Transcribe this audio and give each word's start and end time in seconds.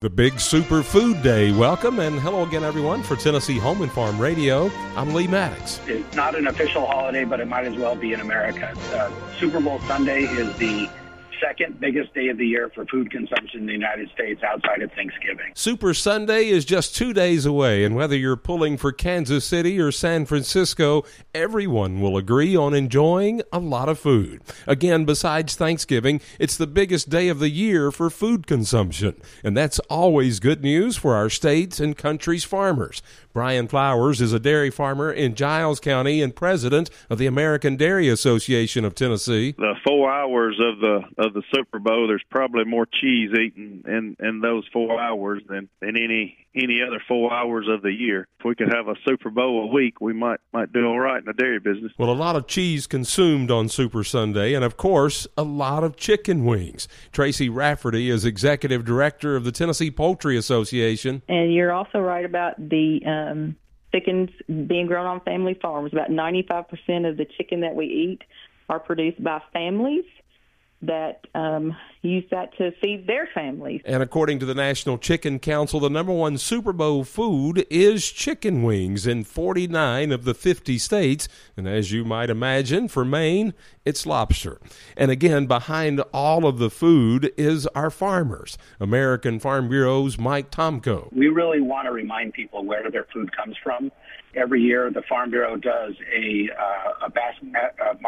The 0.00 0.08
big 0.08 0.38
Super 0.38 0.84
Food 0.84 1.22
Day. 1.24 1.50
Welcome 1.50 1.98
and 1.98 2.20
hello 2.20 2.44
again, 2.44 2.62
everyone, 2.62 3.02
for 3.02 3.16
Tennessee 3.16 3.58
Home 3.58 3.82
and 3.82 3.90
Farm 3.90 4.16
Radio. 4.16 4.70
I'm 4.94 5.12
Lee 5.12 5.26
Maddox. 5.26 5.80
It's 5.88 6.14
not 6.14 6.36
an 6.36 6.46
official 6.46 6.86
holiday, 6.86 7.24
but 7.24 7.40
it 7.40 7.48
might 7.48 7.64
as 7.64 7.74
well 7.74 7.96
be 7.96 8.12
in 8.12 8.20
America. 8.20 8.72
Uh, 8.92 9.10
Super 9.40 9.58
Bowl 9.60 9.80
Sunday 9.88 10.22
is 10.22 10.56
the 10.58 10.88
second 11.40 11.80
biggest 11.80 12.14
day 12.14 12.28
of 12.28 12.38
the 12.38 12.46
year 12.46 12.70
for 12.74 12.84
food 12.86 13.10
consumption 13.10 13.60
in 13.60 13.66
the 13.66 13.72
United 13.72 14.10
States 14.10 14.42
outside 14.42 14.82
of 14.82 14.90
Thanksgiving. 14.92 15.52
Super 15.54 15.94
Sunday 15.94 16.48
is 16.48 16.64
just 16.64 16.94
two 16.94 17.12
days 17.12 17.46
away, 17.46 17.84
and 17.84 17.94
whether 17.94 18.16
you're 18.16 18.36
pulling 18.36 18.76
for 18.76 18.92
Kansas 18.92 19.44
City 19.44 19.80
or 19.80 19.92
San 19.92 20.26
Francisco, 20.26 21.04
everyone 21.34 22.00
will 22.00 22.16
agree 22.16 22.56
on 22.56 22.74
enjoying 22.74 23.42
a 23.52 23.58
lot 23.58 23.88
of 23.88 23.98
food. 23.98 24.42
Again, 24.66 25.04
besides 25.04 25.54
Thanksgiving, 25.54 26.20
it's 26.38 26.56
the 26.56 26.66
biggest 26.66 27.08
day 27.08 27.28
of 27.28 27.38
the 27.38 27.50
year 27.50 27.90
for 27.90 28.10
food 28.10 28.46
consumption, 28.46 29.20
and 29.42 29.56
that's 29.56 29.78
always 29.90 30.40
good 30.40 30.62
news 30.62 30.96
for 30.96 31.14
our 31.14 31.30
states 31.30 31.80
and 31.80 31.96
country's 31.96 32.44
farmers. 32.44 33.02
Brian 33.32 33.68
Flowers 33.68 34.20
is 34.20 34.32
a 34.32 34.40
dairy 34.40 34.70
farmer 34.70 35.12
in 35.12 35.34
Giles 35.34 35.78
County 35.78 36.22
and 36.22 36.34
president 36.34 36.90
of 37.08 37.18
the 37.18 37.26
American 37.26 37.76
Dairy 37.76 38.08
Association 38.08 38.84
of 38.84 38.94
Tennessee. 38.94 39.52
The 39.52 39.74
four 39.86 40.10
hours 40.10 40.58
of 40.60 40.80
the 40.80 41.02
of 41.18 41.27
the 41.34 41.42
Super 41.54 41.78
Bowl, 41.78 42.06
there's 42.08 42.24
probably 42.30 42.64
more 42.64 42.86
cheese 42.86 43.30
eaten 43.32 43.84
in 43.86 44.16
in 44.24 44.40
those 44.40 44.64
four 44.72 45.00
hours 45.00 45.42
than 45.48 45.68
than 45.80 45.96
any 45.96 46.46
any 46.54 46.80
other 46.86 47.00
four 47.06 47.32
hours 47.32 47.66
of 47.68 47.82
the 47.82 47.92
year. 47.92 48.26
If 48.38 48.44
we 48.44 48.54
could 48.54 48.72
have 48.72 48.88
a 48.88 48.94
Super 49.06 49.30
Bowl 49.30 49.64
a 49.64 49.66
week, 49.66 50.00
we 50.00 50.12
might 50.12 50.40
might 50.52 50.72
do 50.72 50.86
all 50.86 50.98
right 50.98 51.18
in 51.18 51.24
the 51.24 51.32
dairy 51.32 51.58
business. 51.58 51.92
Well, 51.98 52.10
a 52.10 52.12
lot 52.12 52.36
of 52.36 52.46
cheese 52.46 52.86
consumed 52.86 53.50
on 53.50 53.68
Super 53.68 54.04
Sunday, 54.04 54.54
and 54.54 54.64
of 54.64 54.76
course, 54.76 55.26
a 55.36 55.42
lot 55.42 55.84
of 55.84 55.96
chicken 55.96 56.44
wings. 56.44 56.88
Tracy 57.12 57.48
Rafferty 57.48 58.10
is 58.10 58.24
executive 58.24 58.84
director 58.84 59.36
of 59.36 59.44
the 59.44 59.52
Tennessee 59.52 59.90
Poultry 59.90 60.36
Association. 60.36 61.22
And 61.28 61.52
you're 61.52 61.72
also 61.72 61.98
right 61.98 62.24
about 62.24 62.56
the 62.58 63.00
um, 63.06 63.56
chickens 63.92 64.30
being 64.46 64.86
grown 64.86 65.06
on 65.06 65.20
family 65.20 65.54
farms. 65.60 65.92
About 65.92 66.10
95% 66.10 67.08
of 67.08 67.16
the 67.16 67.26
chicken 67.36 67.60
that 67.60 67.74
we 67.74 67.86
eat 67.86 68.22
are 68.68 68.78
produced 68.78 69.22
by 69.22 69.40
families 69.52 70.04
that 70.82 71.26
um, 71.34 71.76
use 72.02 72.24
that 72.30 72.56
to 72.56 72.70
feed 72.80 73.06
their 73.06 73.28
families. 73.34 73.80
And 73.84 74.02
according 74.02 74.38
to 74.40 74.46
the 74.46 74.54
National 74.54 74.96
Chicken 74.96 75.40
Council, 75.40 75.80
the 75.80 75.90
number 75.90 76.12
one 76.12 76.38
Super 76.38 76.72
Bowl 76.72 77.02
food 77.02 77.66
is 77.68 78.08
chicken 78.10 78.62
wings 78.62 79.06
in 79.06 79.24
49 79.24 80.12
of 80.12 80.24
the 80.24 80.34
50 80.34 80.78
states. 80.78 81.28
And 81.56 81.66
as 81.66 81.90
you 81.90 82.04
might 82.04 82.30
imagine, 82.30 82.86
for 82.86 83.04
Maine, 83.04 83.54
it's 83.84 84.06
lobster. 84.06 84.60
And 84.96 85.10
again, 85.10 85.46
behind 85.46 86.00
all 86.12 86.46
of 86.46 86.58
the 86.58 86.70
food 86.70 87.32
is 87.36 87.66
our 87.68 87.90
farmers. 87.90 88.56
American 88.78 89.40
Farm 89.40 89.68
Bureau's 89.68 90.18
Mike 90.18 90.50
Tomko. 90.50 91.12
We 91.12 91.28
really 91.28 91.60
want 91.60 91.86
to 91.86 91.92
remind 91.92 92.34
people 92.34 92.64
where 92.64 92.88
their 92.90 93.06
food 93.12 93.34
comes 93.36 93.56
from. 93.62 93.90
Every 94.34 94.60
year, 94.60 94.90
the 94.90 95.02
Farm 95.08 95.30
Bureau 95.30 95.56
does 95.56 95.94
a, 96.14 96.50
uh, 96.56 96.87
a 96.87 96.87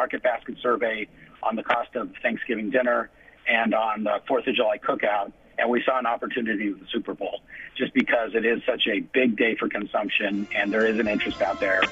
market 0.00 0.22
basket 0.22 0.56
survey 0.62 1.06
on 1.42 1.56
the 1.56 1.62
cost 1.62 1.94
of 1.94 2.10
Thanksgiving 2.22 2.70
dinner 2.70 3.10
and 3.46 3.74
on 3.74 4.04
the 4.04 4.22
Fourth 4.26 4.46
of 4.46 4.54
July 4.54 4.78
cookout. 4.78 5.30
And 5.58 5.68
we 5.68 5.82
saw 5.84 5.98
an 5.98 6.06
opportunity 6.06 6.70
with 6.70 6.80
the 6.80 6.86
Super 6.90 7.12
Bowl 7.12 7.42
just 7.76 7.92
because 7.92 8.30
it 8.34 8.46
is 8.46 8.62
such 8.64 8.86
a 8.86 9.00
big 9.00 9.36
day 9.36 9.56
for 9.56 9.68
consumption 9.68 10.48
and 10.56 10.72
there 10.72 10.86
is 10.86 10.98
an 10.98 11.06
interest 11.06 11.42
out 11.42 11.60
there 11.60 11.82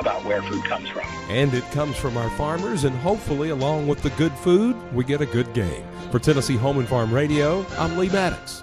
about 0.00 0.24
where 0.24 0.40
food 0.44 0.64
comes 0.64 0.88
from. 0.88 1.04
And 1.28 1.52
it 1.52 1.64
comes 1.72 1.96
from 1.96 2.16
our 2.16 2.30
farmers, 2.38 2.84
and 2.84 2.96
hopefully, 2.96 3.50
along 3.50 3.86
with 3.86 4.02
the 4.02 4.10
good 4.10 4.32
food, 4.32 4.74
we 4.94 5.04
get 5.04 5.20
a 5.20 5.26
good 5.26 5.52
game. 5.52 5.84
For 6.10 6.18
Tennessee 6.18 6.56
Home 6.56 6.78
and 6.78 6.88
Farm 6.88 7.12
Radio, 7.12 7.66
I'm 7.78 7.98
Lee 7.98 8.08
Maddox. 8.08 8.62